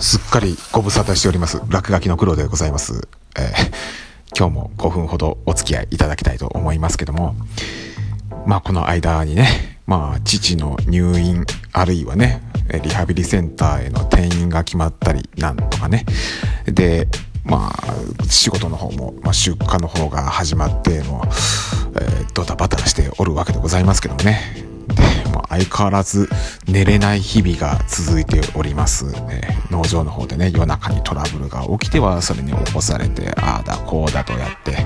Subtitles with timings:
[0.00, 1.60] すっかりご無沙汰しております。
[1.68, 3.72] 落書きの苦労でございます、えー、
[4.38, 7.36] 今日も5分ほどお付き合いいただきたいと思いますけども。
[8.46, 12.42] まあこの間にねまあ父の入院あるいはね
[12.82, 16.06] リハビリセンターへの転院が決まったりなんとかね。
[16.66, 17.08] で
[17.44, 17.94] まあ
[18.28, 21.28] 仕事の方も、まあ、出荷の方が始まってもう、
[22.00, 24.67] えー、ドタバタしておるわけでございますけどもね。
[25.48, 26.28] 相変わらず
[26.66, 34.76] 寝れない日々が続いております、えー、農場の方でね夜中にトラブルが起きてはそれに起こされてああだこうだとやって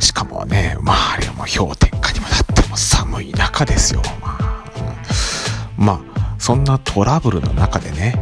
[0.00, 4.02] しかもね周りはもう氷点下にもなっても寒い中ですよ。
[4.20, 4.74] まあ、
[5.78, 8.14] うん、まあそんなトラブルの中でね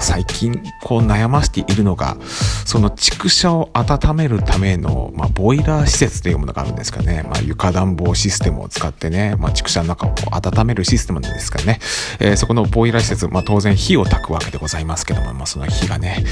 [0.00, 2.16] 最近こう悩ましているのが
[2.64, 11.78] その畜舎を温めるための、まあ、ボイラー施設というものがあるんですかね、まあ、床暖房システムを使ってね、まあ、畜舎の中を温めるシステムなんですかね、
[12.18, 16.24] えー、そこのボイラー施設、まあ、当然火を焚くわけでございますけども、まあ、その火がね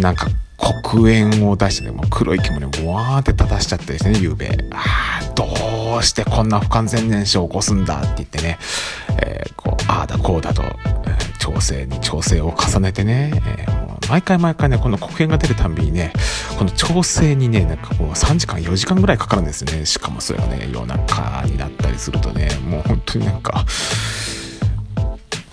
[0.00, 0.28] なんか
[0.82, 4.48] 黒煙を出してね、もう黒い煙をボワーって立たしちゃってですね、夕べ。
[4.72, 8.58] ああ、どうしてこんな不完全燃焼を起こすんだって言ってね、
[9.22, 10.62] えー、こう、ああだこうだと、
[11.48, 16.12] 調整に調整を重ねてね、えー、毎回毎回ね、この黒煙が出るたんびにね、
[16.58, 19.86] この調整にね、なんかこう3時間、4時間ぐらいかかるんですね。
[19.86, 23.64] しかもそれがね、夜中になったりするとね、もう本当になんか、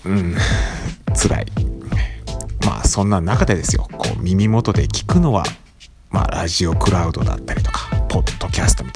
[0.04, 0.36] うん、
[1.14, 1.46] 辛い。
[2.66, 5.44] まあそんな中でですよ、こう耳元で聞くのは、
[6.10, 8.95] まあラジオクラウドだったりとか、ポッドキャストみた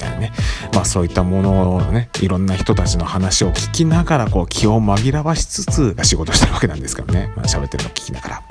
[0.81, 8.41] あそういったものをね、いろんな人たちの話を聞きながら、こう気を紛らわしつつ仕事してるわけなんですからね、まあ喋ってるのを聞きながら。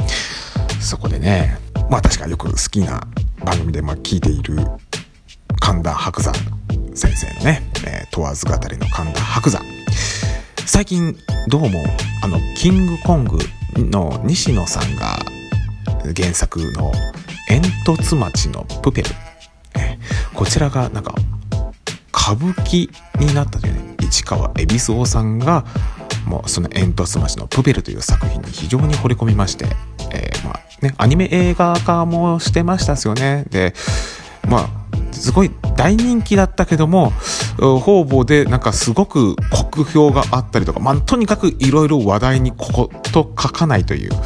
[0.81, 1.59] そこでね、
[1.91, 3.07] まあ確かよく好きな
[3.45, 4.57] 番組でまあ聞いている
[5.61, 6.35] 神田伯山
[6.95, 9.65] 先生のね、えー、問わず語りの神田伯山。
[10.67, 11.17] 最近
[11.49, 11.69] どうも
[12.23, 13.39] あのキングコング
[13.77, 15.19] の西野さんが
[16.17, 16.93] 原作の
[17.49, 19.11] 煙突町のプペル
[20.35, 21.15] こちらがなんか
[22.31, 25.65] 歌舞伎になったというね市川海老蔵さんが
[26.27, 29.67] もうその煙突町のプペルという作品に非常に惚れ込みまして、
[30.13, 33.45] えー、まあね、アニメ映画化もしてましたですよね。
[33.51, 33.75] で、
[34.49, 37.13] まあ、すごい大人気だったけども、
[37.61, 44.21] 方々でなんかすごく酷評があったりとか、まあ、とにかくいろいろ話題にここと書かないという、えー、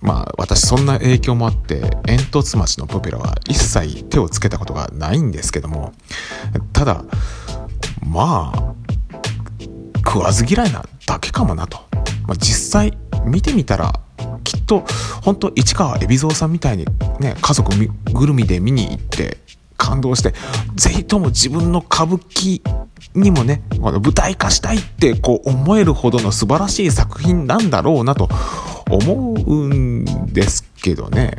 [0.00, 5.92] まあ私そんな影響もあって、煙突町のポペラは一切手をつけたことがないんですけども、
[6.72, 7.04] ただ、
[8.04, 8.74] まあ、
[10.04, 11.78] 食わず嫌いなだけかもなと。
[12.26, 13.92] まあ、実際見てみたら、
[14.42, 14.84] きっと
[15.22, 16.84] 本当市川海老蔵さんみたいに
[17.20, 17.72] ね家族
[18.12, 19.38] ぐるみで見に行って
[19.80, 20.34] 感動して、
[20.76, 22.60] ぜひとも自分の歌舞伎
[23.14, 28.28] にもね、舞台化したいってこう思えるほどの素晴らしい作品なんだろうなと
[28.90, 31.32] 思うんですけどね。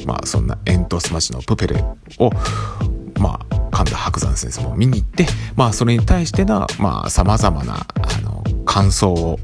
[0.00, 1.84] うん、まあそんな煙突町のプペレ
[2.18, 2.30] を、
[3.20, 9.38] まあ神田伯山先生も見に行って、まあそれに対しての、まあ様々な、あの、感想を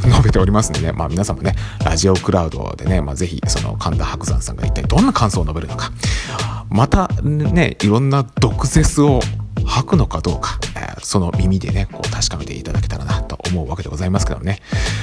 [0.00, 1.54] 述べておりますんでね、まあ皆さんもね、
[1.84, 5.92] ラジオクラウドでね、まあぜひその神田伯山さんが一体どんな感想を述べるのか、
[6.72, 9.20] またね、いろんな毒舌を
[9.66, 14.60] 吐くのかどうか、え、その耳でね、こう確かめていただけたらなと思うわけでございますけどね。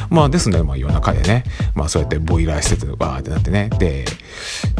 [0.09, 1.43] まあですので、まあ夜中でね、
[1.75, 4.05] まあそうやってボイラー施設がバーってなってね、で、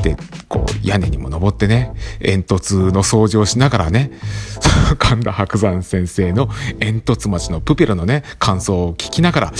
[0.02, 0.18] で、
[0.48, 4.12] こう屋根にも登ってね、煙突の掃除をしながらね、
[4.98, 6.50] 神田伯山先生の
[6.80, 9.54] 煙突町のプペルのね、感想を聞きながら、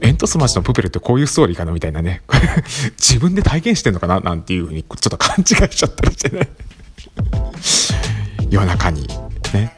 [0.00, 2.22] 煙突町のプペルってこういうストーリーかなみたいなね。
[2.98, 6.48] 自分で体験してんのかななんていうふうにちょっと勘違いしちゃったりしてね。
[8.50, 9.08] 夜中に
[9.52, 9.76] ね、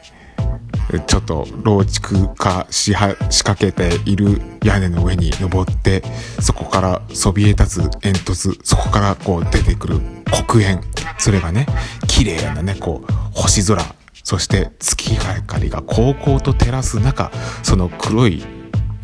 [1.07, 6.03] ちょっと老築化しは仕掛けている屋根の上に登って、
[6.39, 9.99] そこからそびえ立つ煙突、そこからこう出てくる
[10.47, 10.81] 黒煙。
[11.17, 11.67] それがね、
[12.07, 13.83] 綺麗なね、こう、星空、
[14.23, 17.31] そして月明かりが高々と照らす中、
[17.61, 18.43] その黒い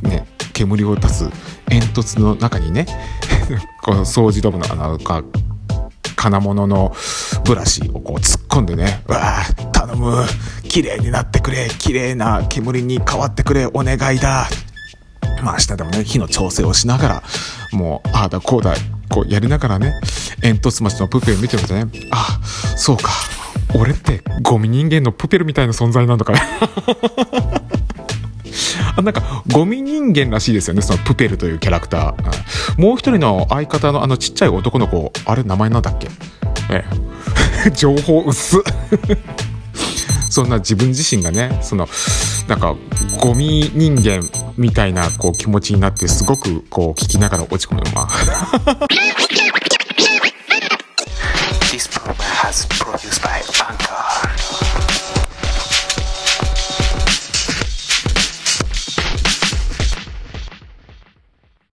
[0.01, 1.31] ね、煙を立つ
[1.69, 2.87] 煙突の中にね、
[3.83, 5.21] この掃除道具のあの、か、
[6.15, 6.95] 金物の
[7.43, 10.25] ブラシをこう突っ込んでね、わあ、頼む、
[10.63, 14.47] 綺麗になってくれ、綺麗な煙に変わってくれ、お願いだ。
[15.43, 17.23] まあ明日でもね、火の調整をしながら、
[17.73, 18.75] もう、ああだこうだ、
[19.09, 19.93] こうやりながらね、
[20.41, 22.39] 煙突町のプペル見てるとね、あ、
[22.77, 23.11] そうか、
[23.75, 26.39] 俺ってゴミ人間のプペルみたいな存在なんだから。
[28.97, 32.75] あなんか、ゴミ人間らしいですよね、そのプペルというキャラクター。
[32.77, 36.07] うん、もう一人の相方のあのちっちゃい男の子、あれ名前なんだっけ？
[36.69, 36.83] え
[37.65, 37.71] え。
[37.75, 38.63] 情報薄。
[40.29, 41.87] そんな自分自身がね、その、
[42.47, 42.75] なんか、
[43.21, 44.21] ゴミ人間
[44.57, 47.83] みたいな、こう、気持ちになって、すごく、こう、聞きながら落ち込む。
[47.93, 48.87] まあ。
[51.71, 54.74] This program has produced by Anchor.